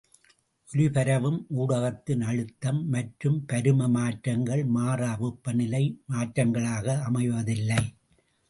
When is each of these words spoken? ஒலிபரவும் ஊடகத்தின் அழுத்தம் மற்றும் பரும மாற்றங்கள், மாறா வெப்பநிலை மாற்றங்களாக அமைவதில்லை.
ஒலிபரவும் 0.69 1.37
ஊடகத்தின் 1.57 2.23
அழுத்தம் 2.29 2.79
மற்றும் 2.87 3.37
பரும 3.51 3.89
மாற்றங்கள், 3.97 4.63
மாறா 4.77 5.11
வெப்பநிலை 5.21 5.83
மாற்றங்களாக 6.11 6.99
அமைவதில்லை. 7.09 7.81